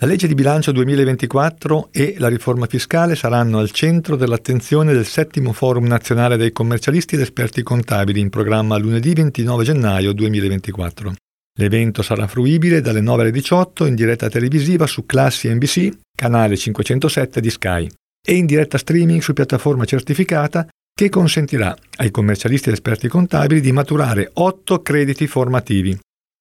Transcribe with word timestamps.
La 0.00 0.06
legge 0.06 0.28
di 0.28 0.34
bilancio 0.34 0.70
2024 0.70 1.88
e 1.90 2.14
la 2.18 2.28
riforma 2.28 2.66
fiscale 2.66 3.16
saranno 3.16 3.58
al 3.58 3.72
centro 3.72 4.14
dell'attenzione 4.14 4.92
del 4.92 5.04
settimo 5.04 5.52
Forum 5.52 5.86
nazionale 5.86 6.36
dei 6.36 6.52
commercialisti 6.52 7.16
ed 7.16 7.22
esperti 7.22 7.64
contabili 7.64 8.20
in 8.20 8.30
programma 8.30 8.76
lunedì 8.76 9.12
29 9.12 9.64
gennaio 9.64 10.12
2024. 10.12 11.14
L'evento 11.58 12.02
sarà 12.02 12.28
fruibile 12.28 12.80
dalle 12.80 13.00
9 13.00 13.22
alle 13.22 13.30
18 13.32 13.86
in 13.86 13.96
diretta 13.96 14.28
televisiva 14.28 14.86
su 14.86 15.04
Classi 15.04 15.52
NBC, 15.52 15.88
canale 16.14 16.56
507 16.56 17.40
di 17.40 17.50
Sky, 17.50 17.90
e 18.24 18.34
in 18.34 18.46
diretta 18.46 18.78
streaming 18.78 19.20
su 19.20 19.32
piattaforma 19.32 19.84
certificata 19.84 20.68
che 20.94 21.08
consentirà 21.08 21.76
ai 21.96 22.12
commercialisti 22.12 22.68
ed 22.68 22.74
esperti 22.74 23.08
contabili 23.08 23.60
di 23.60 23.72
maturare 23.72 24.30
8 24.32 24.80
crediti 24.80 25.26
formativi 25.26 25.98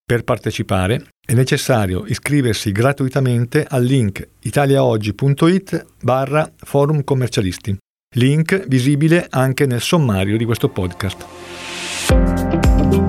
per 0.08 0.24
partecipare 0.24 1.08
è 1.20 1.34
necessario 1.34 2.05
iscriversi 2.07 2.71
gratuitamente 2.71 3.66
al 3.68 3.84
link 3.84 4.26
italiaoggi.it 4.39 5.86
barra 6.02 6.50
forum 6.56 7.04
commercialisti, 7.04 7.78
link 8.15 8.68
visibile 8.68 9.28
anche 9.29 9.65
nel 9.65 9.82
sommario 9.82 10.38
di 10.38 10.46
questo 10.46 10.70
podcast. 10.70 11.25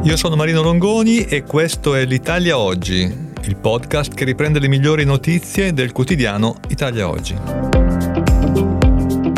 Io 0.02 0.16
sono 0.16 0.34
Marino 0.34 0.60
Longoni 0.60 1.22
e 1.22 1.44
questo 1.44 1.94
è 1.94 2.04
l'Italia 2.04 2.58
Oggi, 2.58 3.02
il 3.44 3.56
podcast 3.56 4.12
che 4.12 4.24
riprende 4.24 4.58
le 4.58 4.66
migliori 4.66 5.04
notizie 5.04 5.72
del 5.72 5.92
quotidiano 5.92 6.56
Italia 6.66 7.08
Oggi. 7.08 7.36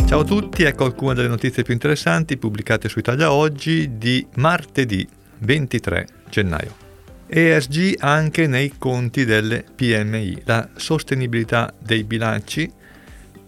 Ciao 0.06 0.20
a 0.20 0.24
tutti, 0.24 0.62
ecco 0.62 0.86
alcune 0.86 1.12
delle 1.12 1.28
notizie 1.28 1.62
più 1.62 1.74
interessanti 1.74 2.38
pubblicate 2.38 2.88
su 2.88 2.98
Italia 2.98 3.30
Oggi 3.30 3.98
di 3.98 4.26
martedì 4.36 5.06
23 5.40 6.06
gennaio. 6.30 6.88
ESG 7.32 7.94
anche 8.00 8.48
nei 8.48 8.72
conti 8.76 9.24
delle 9.24 9.64
PMI. 9.74 10.42
La 10.46 10.68
sostenibilità 10.74 11.72
dei 11.78 12.02
bilanci 12.02 12.68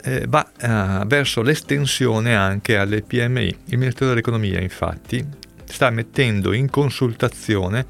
eh, 0.04 0.24
va 0.28 0.48
eh, 0.56 1.04
verso 1.06 1.42
l'estensione 1.42 2.36
anche 2.36 2.76
alle 2.76 3.02
PMI. 3.02 3.56
Il 3.66 3.78
Ministero 3.78 4.10
dell'Economia 4.10 4.60
infatti 4.60 5.26
sta 5.64 5.90
mettendo 5.90 6.52
in 6.52 6.70
consultazione 6.70 7.86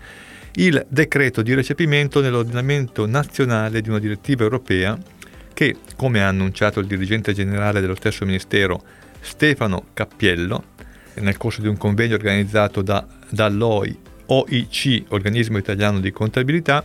il 0.54 0.82
decreto 0.88 1.42
di 1.42 1.52
recepimento 1.52 2.22
nell'ordinamento 2.22 3.06
nazionale 3.06 3.82
di 3.82 3.90
una 3.90 3.98
direttiva 3.98 4.44
europea 4.44 4.98
che, 5.52 5.76
come 5.96 6.22
ha 6.22 6.28
annunciato 6.28 6.80
il 6.80 6.86
dirigente 6.86 7.34
generale 7.34 7.82
dello 7.82 7.96
stesso 7.96 8.24
Ministero 8.24 8.82
Stefano 9.20 9.88
Cappiello, 9.92 10.64
nel 11.14 11.36
corso 11.36 11.60
di 11.60 11.68
un 11.68 11.76
convegno 11.76 12.14
organizzato 12.14 12.80
da, 12.80 13.06
dall'OI 13.28 14.01
OIC, 14.26 15.04
Organismo 15.08 15.58
Italiano 15.58 16.00
di 16.00 16.10
Contabilità, 16.10 16.84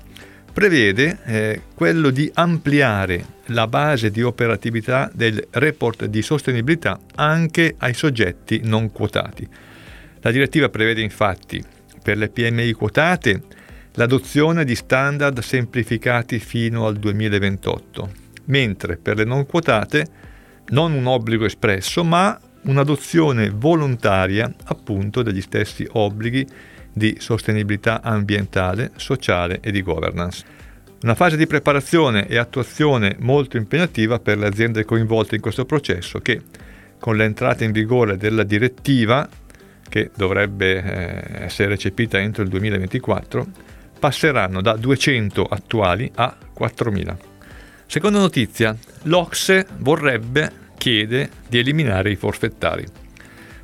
prevede 0.51 1.19
eh, 1.25 1.61
quello 1.75 2.09
di 2.09 2.29
ampliare 2.33 3.23
la 3.47 3.67
base 3.67 4.09
di 4.09 4.23
operatività 4.23 5.09
del 5.13 5.47
report 5.51 6.05
di 6.05 6.21
sostenibilità 6.21 6.99
anche 7.15 7.75
ai 7.77 7.93
soggetti 7.93 8.61
non 8.63 8.91
quotati. 8.91 9.47
La 10.21 10.31
direttiva 10.31 10.69
prevede 10.69 11.01
infatti 11.01 11.63
per 12.01 12.17
le 12.17 12.29
PMI 12.29 12.73
quotate 12.73 13.43
l'adozione 13.93 14.65
di 14.65 14.75
standard 14.75 15.39
semplificati 15.39 16.39
fino 16.39 16.85
al 16.85 16.97
2028, 16.97 18.11
mentre 18.45 18.97
per 18.97 19.17
le 19.17 19.25
non 19.25 19.45
quotate 19.45 20.07
non 20.69 20.91
un 20.93 21.05
obbligo 21.05 21.45
espresso, 21.45 22.03
ma 22.03 22.39
un'adozione 22.67 23.49
volontaria 23.49 24.53
appunto 24.65 25.21
degli 25.21 25.41
stessi 25.41 25.87
obblighi 25.91 26.45
di 26.93 27.17
sostenibilità 27.19 28.01
ambientale, 28.01 28.91
sociale 28.95 29.59
e 29.61 29.71
di 29.71 29.81
governance. 29.81 30.55
Una 31.03 31.13
fase 31.15 31.37
di 31.37 31.45
preparazione 31.45 32.27
e 32.27 32.37
attuazione 32.37 33.15
molto 33.19 33.57
impegnativa 33.57 34.19
per 34.19 34.37
le 34.37 34.47
aziende 34.47 34.83
coinvolte 34.83 35.35
in 35.35 35.41
questo 35.41 35.63
processo 35.63 36.19
che, 36.19 36.41
con 36.99 37.15
l'entrata 37.15 37.63
in 37.63 37.71
vigore 37.71 38.17
della 38.17 38.43
direttiva, 38.43 39.29
che 39.87 40.09
dovrebbe 40.15 40.83
eh, 40.83 41.43
essere 41.43 41.69
recepita 41.69 42.19
entro 42.19 42.41
il 42.41 42.49
2024, 42.49 43.45
passeranno 43.99 44.61
da 44.61 44.75
200 44.75 45.43
attuali 45.43 46.11
a 46.15 46.35
4.000. 46.57 47.15
Seconda 47.85 48.19
notizia, 48.19 48.75
l'Ocse 49.03 49.67
vorrebbe, 49.77 50.51
chiede 50.87 51.29
di 51.49 51.59
eliminare 51.59 52.11
i 52.11 52.15
forfettari. 52.15 52.85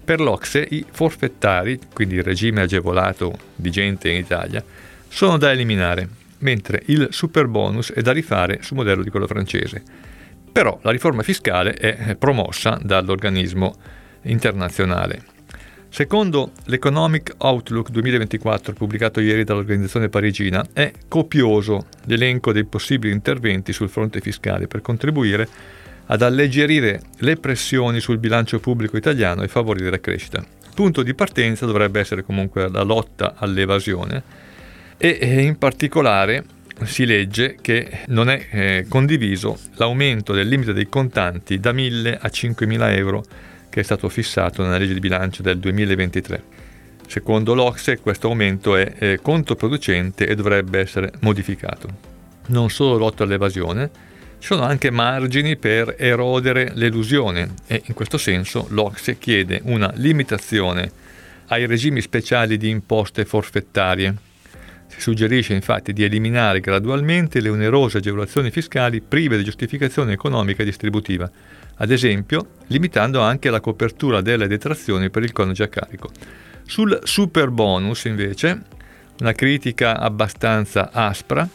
Per 0.04 0.20
l'Ocse 0.20 0.68
i 0.72 0.86
forfettari, 0.92 1.80
quindi 1.94 2.16
il 2.16 2.24
regime 2.24 2.60
agevolato 2.60 3.38
di 3.56 3.72
gente 3.72 4.10
in 4.10 4.18
Italia, 4.18 4.62
sono 5.08 5.38
da 5.38 5.50
eliminare, 5.50 6.06
mentre 6.40 6.82
il 6.88 7.08
super 7.12 7.48
bonus 7.48 7.94
è 7.94 8.02
da 8.02 8.12
rifare 8.12 8.60
sul 8.62 8.76
modello 8.76 9.04
di 9.04 9.10
quello 9.10 9.28
francese. 9.28 9.82
Però 10.52 10.78
la 10.82 10.92
riforma 10.92 11.24
fiscale 11.24 11.72
è 11.76 12.14
promossa 12.18 12.78
dall'organismo 12.84 13.74
internazionale. 14.24 15.24
Secondo 15.88 16.52
l'Economic 16.66 17.36
Outlook 17.38 17.90
2024 17.90 18.74
pubblicato 18.74 19.22
ieri 19.22 19.46
dall'organizzazione 19.46 20.10
parigina, 20.10 20.66
è 20.74 20.92
copioso 21.08 21.86
l'elenco 22.08 22.52
dei 22.52 22.66
possibili 22.66 23.14
interventi 23.14 23.72
sul 23.72 23.88
fronte 23.88 24.20
fiscale 24.20 24.68
per 24.68 24.82
contribuire 24.82 25.48
ad 26.08 26.22
alleggerire 26.22 27.02
le 27.20 27.38
pressioni 27.38 28.00
sul 28.00 28.18
bilancio 28.18 28.60
pubblico 28.60 28.98
italiano 28.98 29.44
e 29.44 29.48
favorire 29.48 29.90
la 29.90 30.00
crescita. 30.00 30.44
Punto 30.74 31.04
di 31.04 31.14
partenza 31.14 31.66
dovrebbe 31.66 32.00
essere 32.00 32.24
comunque 32.24 32.70
la 32.70 32.82
lotta 32.82 33.36
all'evasione 33.38 34.42
e 34.98 35.42
in 35.42 35.58
particolare 35.58 36.46
si 36.84 37.06
legge 37.06 37.58
che 37.62 38.00
non 38.08 38.30
è 38.30 38.48
eh, 38.50 38.86
condiviso 38.90 39.58
l'aumento 39.76 40.34
del 40.34 40.48
limite 40.48 40.74
dei 40.74 40.90
contanti 40.90 41.60
da 41.60 41.72
1.000 41.72 42.18
a 42.20 42.28
5.000 42.28 42.96
euro 42.98 43.24
che 43.70 43.80
è 43.80 43.84
stato 43.84 44.10
fissato 44.10 44.64
nella 44.64 44.78
legge 44.78 44.94
di 44.94 45.00
bilancio 45.00 45.42
del 45.42 45.60
2023. 45.60 46.44
Secondo 47.08 47.54
l'Ocse 47.54 48.00
questo 48.00 48.28
aumento 48.28 48.76
è 48.76 49.20
controproducente 49.22 50.26
e 50.26 50.36
dovrebbe 50.36 50.80
essere 50.80 51.12
modificato. 51.20 51.88
Non 52.48 52.70
solo 52.70 52.98
lotta 52.98 53.24
all'evasione, 53.24 53.90
sono 54.44 54.64
anche 54.64 54.90
margini 54.90 55.56
per 55.56 55.96
erodere 55.98 56.74
l'elusione 56.76 57.54
e 57.66 57.82
in 57.86 57.94
questo 57.94 58.18
senso 58.18 58.68
l'Ocse 58.72 59.18
chiede 59.18 59.62
una 59.64 59.90
limitazione 59.96 60.92
ai 61.48 61.66
regimi 61.66 62.02
speciali 62.02 62.58
di 62.58 62.68
imposte 62.68 63.24
forfettarie. 63.24 64.14
Si 64.88 65.00
suggerisce 65.00 65.54
infatti 65.54 65.94
di 65.94 66.04
eliminare 66.04 66.60
gradualmente 66.60 67.40
le 67.40 67.48
onerose 67.48 68.00
agevolazioni 68.00 68.52
fiscali 68.52 69.00
prive 69.00 69.38
di 69.38 69.46
giustificazione 69.46 70.12
economica 70.12 70.62
e 70.62 70.66
distributiva, 70.66 71.32
ad 71.76 71.92
esempio 71.92 72.48
limitando 72.68 73.22
anche 73.22 73.50
la 73.50 73.62
copertura 73.62 74.20
delle 74.20 74.48
detrazioni 74.48 75.10
per 75.10 75.24
il 75.24 75.32
coniuge 75.32 75.64
a 75.64 75.68
carico. 75.70 76.12
Sul 76.66 77.00
super 77.04 77.50
bonus 77.50 78.04
invece, 78.04 78.62
una 79.22 79.32
critica 79.32 79.98
abbastanza 79.98 80.92
aspra, 80.92 81.48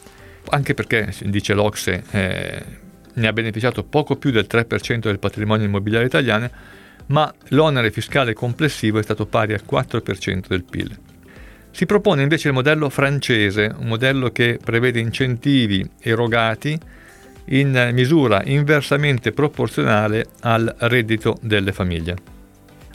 anche 0.51 0.73
perché, 0.73 1.13
dice 1.25 1.53
l'Ocse, 1.53 2.03
eh, 2.09 2.78
ne 3.19 3.27
ha 3.27 3.33
beneficiato 3.33 3.83
poco 3.83 4.15
più 4.15 4.31
del 4.31 4.47
3% 4.49 4.99
del 4.99 5.19
patrimonio 5.19 5.65
immobiliare 5.65 6.05
italiano, 6.05 6.49
ma 7.07 7.31
l'onere 7.49 7.91
fiscale 7.91 8.33
complessivo 8.33 8.99
è 8.99 9.03
stato 9.03 9.25
pari 9.25 9.53
al 9.53 9.63
4% 9.69 10.47
del 10.47 10.63
PIL. 10.63 10.97
Si 11.71 11.85
propone 11.85 12.23
invece 12.23 12.47
il 12.47 12.53
modello 12.53 12.89
francese, 12.89 13.73
un 13.77 13.87
modello 13.87 14.31
che 14.31 14.59
prevede 14.63 14.99
incentivi 14.99 15.87
erogati 15.99 16.77
in 17.51 17.91
misura 17.93 18.41
inversamente 18.43 19.31
proporzionale 19.31 20.27
al 20.41 20.73
reddito 20.79 21.37
delle 21.41 21.71
famiglie. 21.71 22.37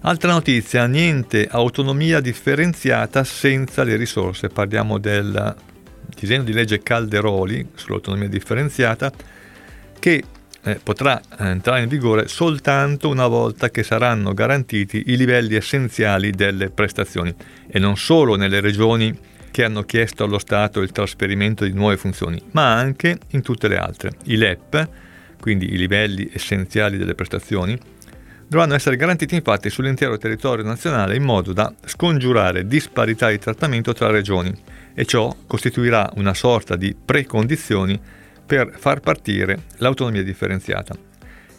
Altra 0.03 0.33
notizia, 0.33 0.87
niente 0.87 1.49
autonomia 1.51 2.21
differenziata 2.21 3.25
senza 3.25 3.85
le 3.85 3.97
risorse. 3.97 4.49
Parliamo 4.49 4.99
del 4.99 5.57
disegno 6.15 6.43
di 6.43 6.53
legge 6.53 6.83
Calderoli 6.83 7.67
sull'autonomia 7.75 8.29
differenziata 8.29 9.11
che 10.05 10.23
eh, 10.65 10.79
potrà 10.83 11.19
entrare 11.39 11.81
in 11.81 11.89
vigore 11.89 12.29
soltanto 12.29 13.09
una 13.09 13.27
volta 13.27 13.71
che 13.71 13.83
saranno 13.83 14.35
garantiti 14.35 15.05
i 15.07 15.17
livelli 15.17 15.55
essenziali 15.55 16.31
delle 16.31 16.69
prestazioni 16.69 17.35
e 17.67 17.79
non 17.79 17.97
solo 17.97 18.35
nelle 18.35 18.61
regioni 18.61 19.19
che 19.51 19.65
hanno 19.65 19.83
chiesto 19.85 20.25
allo 20.25 20.39
Stato 20.39 20.83
il 20.83 20.93
trasferimento 20.93 21.65
di 21.65 21.73
nuove 21.73 21.97
funzioni, 21.97 22.39
ma 22.51 22.75
anche 22.75 23.17
in 23.31 23.41
tutte 23.41 23.67
le 23.67 23.79
altre. 23.79 24.11
I 24.25 24.37
LEP, 24.37 24.89
quindi 25.41 25.73
i 25.73 25.79
livelli 25.79 26.29
essenziali 26.31 26.99
delle 26.99 27.15
prestazioni, 27.15 27.79
dovranno 28.47 28.75
essere 28.75 28.97
garantiti 28.97 29.35
infatti 29.37 29.71
sull'intero 29.71 30.19
territorio 30.19 30.67
nazionale 30.67 31.17
in 31.17 31.23
modo 31.23 31.55
da 31.55 31.73
scongiurare 31.83 32.67
disparità 32.67 33.31
di 33.31 33.39
trattamento 33.39 33.95
tra 33.95 34.11
regioni 34.11 34.55
e 34.93 35.07
ciò 35.07 35.35
costituirà 35.47 36.11
una 36.17 36.35
sorta 36.35 36.77
di 36.77 36.95
precondizioni 36.95 37.99
per 38.45 38.73
far 38.77 39.01
partire 39.01 39.65
l'autonomia 39.79 40.23
differenziata. 40.23 40.97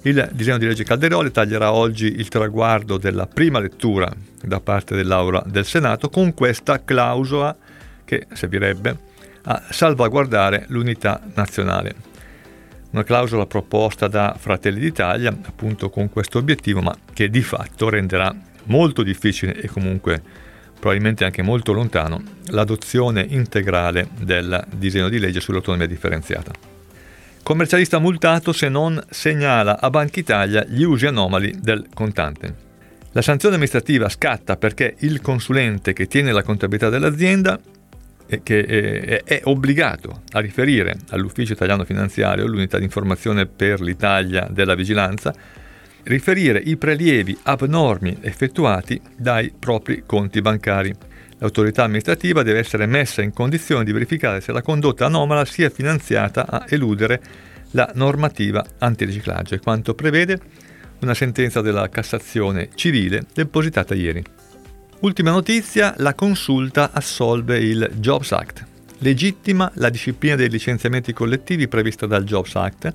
Il 0.04 0.30
disegno 0.34 0.60
di 0.60 0.68
legge 0.68 0.84
Calderoli 0.84 1.32
taglierà 1.32 1.72
oggi 1.72 2.06
il 2.06 2.28
traguardo 2.28 2.98
della 2.98 3.26
prima 3.26 3.60
lettura 3.60 4.12
da 4.40 4.60
parte 4.60 4.96
dell'Aula 4.96 5.44
del 5.48 5.66
Senato 5.66 6.10
con 6.10 6.36
questa 6.36 6.84
clausola 6.84 7.58
che 8.06 8.28
servirebbe 8.34 8.98
a 9.46 9.64
salvaguardare 9.70 10.66
l'unità 10.70 11.22
nazionale. 11.34 12.14
una 12.92 13.04
clausola 13.04 13.46
proposta 13.46 14.08
da 14.08 14.36
Fratelli 14.40 14.80
d'Italia 14.80 15.30
appunto 15.30 15.90
con 15.90 16.10
questo 16.10 16.38
obiettivo, 16.38 16.82
ma 16.82 16.96
che 17.12 17.30
di 17.30 17.42
fatto 17.42 17.90
renderà 17.90 18.34
molto 18.66 19.04
difficile 19.04 19.60
e 19.60 19.68
comunque 19.68 20.22
probabilmente 20.80 21.26
anche 21.26 21.42
molto 21.42 21.74
lontano 21.74 22.22
l'adozione 22.48 23.26
integrale 23.28 24.08
del 24.18 24.66
disegno 24.76 25.10
di 25.10 25.20
legge 25.20 25.42
sull'autonomia 25.42 25.88
differenziata. 25.88 26.65
Commercialista 27.46 28.00
multato 28.00 28.52
se 28.54 28.70
non 28.70 29.00
segnala 29.08 29.80
a 29.80 29.92
Banca 29.92 30.20
Italia 30.20 30.66
gli 30.68 30.82
usi 30.82 31.06
anomali 31.06 31.54
del 31.62 31.86
contante. 31.94 32.56
La 33.12 33.22
sanzione 33.22 33.54
amministrativa 33.54 34.10
scatta 34.10 34.58
perché 34.58 34.96
il 35.02 35.22
consulente 35.22 35.94
che 35.94 36.08
tiene 36.08 36.32
la 36.32 36.42
contabilità 36.42 36.90
dell'azienda 36.90 37.60
che 38.42 39.22
è 39.24 39.42
obbligato 39.44 40.24
a 40.32 40.40
riferire 40.40 40.98
all'Ufficio 41.10 41.54
Italiano 41.54 41.86
Finanziario, 41.86 42.48
l'unità 42.48 42.80
di 42.80 42.86
informazione 42.86 43.46
per 43.46 43.80
l'Italia 43.80 44.48
della 44.50 44.74
vigilanza, 44.74 45.32
riferire 46.06 46.58
i 46.58 46.78
prelievi 46.78 47.38
abnormi 47.44 48.18
effettuati 48.22 49.00
dai 49.16 49.54
propri 49.58 50.02
conti 50.04 50.42
bancari. 50.42 50.96
L'autorità 51.40 51.84
amministrativa 51.84 52.44
deve 52.44 52.60
essere 52.60 52.86
messa 52.86 53.22
in 53.22 53.34
condizione 53.34 53.84
di 53.84 53.92
verificare 53.92 54.40
se 54.40 54.52
la 54.52 54.62
condotta 54.62 55.06
anomala 55.06 55.44
sia 55.44 55.70
finanziata 55.70 56.48
a 56.50 56.66
eludere 56.70 57.22
la 57.72 57.92
normativa 57.96 58.66
antiriciclaggio, 58.78 59.60
quanto 59.60 59.94
prevede 59.94 60.40
una 61.02 61.14
sentenza 61.14 61.62
della 61.62 61.90
Cassazione 61.90 62.70
civile 62.76 63.26
depositata 63.34 63.94
ieri. 63.94 64.24
Ultima 65.02 65.32
notizia, 65.32 65.94
la 65.98 66.14
consulta 66.14 66.92
assolve 66.94 67.60
il 67.60 67.92
Jobs 67.96 68.32
Act. 68.32 68.66
Legittima 69.00 69.70
la 69.76 69.90
disciplina 69.90 70.36
dei 70.36 70.50
licenziamenti 70.50 71.12
collettivi 71.12 71.68
prevista 71.68 72.06
dal 72.06 72.24
Jobs 72.24 72.56
Act. 72.56 72.94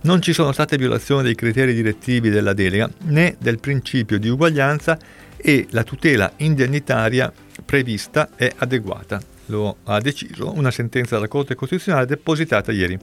Non 0.00 0.22
ci 0.22 0.32
sono 0.32 0.52
state 0.52 0.78
violazioni 0.78 1.22
dei 1.22 1.34
criteri 1.34 1.74
direttivi 1.74 2.30
della 2.30 2.54
delega 2.54 2.90
né 3.02 3.36
del 3.38 3.60
principio 3.60 4.18
di 4.18 4.28
uguaglianza 4.28 4.98
e 5.36 5.66
la 5.70 5.84
tutela 5.84 6.32
indennitaria 6.38 7.30
prevista 7.74 8.28
è 8.36 8.52
adeguata. 8.58 9.20
Lo 9.46 9.78
ha 9.84 10.00
deciso 10.00 10.52
una 10.56 10.70
sentenza 10.70 11.16
della 11.16 11.26
Corte 11.26 11.56
Costituzionale 11.56 12.06
depositata 12.06 12.70
ieri. 12.70 12.96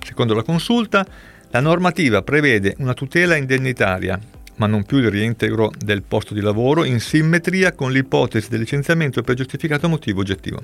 Secondo 0.00 0.32
la 0.32 0.44
consulta, 0.44 1.04
la 1.50 1.58
normativa 1.58 2.22
prevede 2.22 2.76
una 2.78 2.94
tutela 2.94 3.34
indennitaria 3.34 4.16
ma 4.58 4.66
non 4.66 4.84
più 4.84 4.98
il 4.98 5.10
reintegro 5.10 5.72
del 5.76 6.02
posto 6.02 6.34
di 6.34 6.40
lavoro 6.40 6.84
in 6.84 7.00
simmetria 7.00 7.72
con 7.72 7.90
l'ipotesi 7.90 8.48
del 8.48 8.60
licenziamento 8.60 9.22
per 9.22 9.34
giustificato 9.34 9.88
motivo 9.88 10.20
oggettivo. 10.20 10.62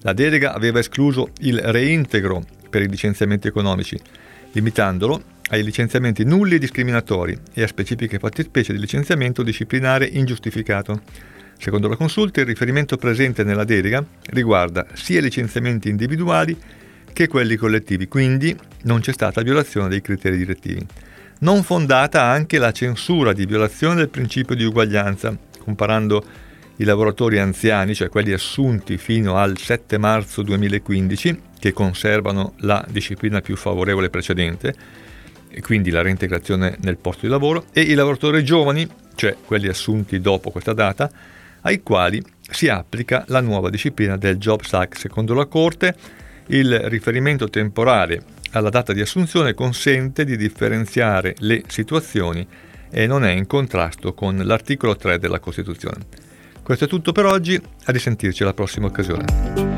La 0.00 0.14
delega 0.14 0.54
aveva 0.54 0.78
escluso 0.78 1.28
il 1.40 1.58
reintegro 1.58 2.42
per 2.70 2.82
i 2.82 2.88
licenziamenti 2.88 3.46
economici, 3.46 3.96
limitandolo 4.52 5.22
ai 5.50 5.62
licenziamenti 5.62 6.24
nulli 6.24 6.54
e 6.54 6.58
discriminatori 6.58 7.38
e 7.52 7.62
a 7.62 7.66
specifiche 7.68 8.18
fattispecie 8.18 8.72
di 8.72 8.80
licenziamento 8.80 9.42
disciplinare 9.42 10.06
ingiustificato. 10.06 11.02
Secondo 11.60 11.88
la 11.88 11.96
consulta, 11.96 12.40
il 12.40 12.46
riferimento 12.46 12.96
presente 12.96 13.44
nella 13.44 13.64
delega 13.64 14.02
riguarda 14.30 14.86
sia 14.94 15.20
licenziamenti 15.20 15.90
individuali 15.90 16.58
che 17.12 17.28
quelli 17.28 17.56
collettivi, 17.56 18.08
quindi 18.08 18.56
non 18.84 19.00
c'è 19.00 19.12
stata 19.12 19.42
violazione 19.42 19.90
dei 19.90 20.00
criteri 20.00 20.38
direttivi. 20.38 20.86
Non 21.40 21.62
fondata 21.62 22.22
anche 22.22 22.56
la 22.56 22.72
censura 22.72 23.34
di 23.34 23.44
violazione 23.44 23.96
del 23.96 24.08
principio 24.08 24.54
di 24.54 24.64
uguaglianza, 24.64 25.36
comparando 25.62 26.24
i 26.76 26.84
lavoratori 26.84 27.38
anziani, 27.38 27.94
cioè 27.94 28.08
quelli 28.08 28.32
assunti 28.32 28.96
fino 28.96 29.36
al 29.36 29.58
7 29.58 29.98
marzo 29.98 30.40
2015, 30.40 31.42
che 31.58 31.74
conservano 31.74 32.54
la 32.60 32.82
disciplina 32.88 33.42
più 33.42 33.54
favorevole 33.56 34.08
precedente, 34.08 34.74
e 35.50 35.60
quindi 35.60 35.90
la 35.90 36.00
reintegrazione 36.00 36.78
nel 36.80 36.96
posto 36.96 37.26
di 37.26 37.28
lavoro, 37.28 37.66
e 37.74 37.82
i 37.82 37.92
lavoratori 37.92 38.42
giovani, 38.42 38.88
cioè 39.14 39.36
quelli 39.44 39.68
assunti 39.68 40.20
dopo 40.22 40.50
questa 40.50 40.72
data, 40.72 41.38
ai 41.62 41.82
quali 41.82 42.22
si 42.50 42.68
applica 42.68 43.24
la 43.28 43.40
nuova 43.40 43.70
disciplina 43.70 44.16
del 44.16 44.36
Jobs 44.36 44.72
Act. 44.72 44.96
Secondo 44.96 45.34
la 45.34 45.46
Corte, 45.46 45.94
il 46.46 46.78
riferimento 46.84 47.48
temporale 47.48 48.22
alla 48.52 48.70
data 48.70 48.92
di 48.92 49.00
assunzione 49.00 49.54
consente 49.54 50.24
di 50.24 50.36
differenziare 50.36 51.34
le 51.38 51.62
situazioni 51.68 52.46
e 52.90 53.06
non 53.06 53.24
è 53.24 53.30
in 53.30 53.46
contrasto 53.46 54.14
con 54.14 54.36
l'articolo 54.36 54.96
3 54.96 55.18
della 55.18 55.38
Costituzione. 55.38 56.06
Questo 56.62 56.84
è 56.84 56.88
tutto 56.88 57.12
per 57.12 57.26
oggi, 57.26 57.54
a 57.54 57.92
risentirci 57.92 58.42
alla 58.42 58.54
prossima 58.54 58.86
occasione. 58.86 59.69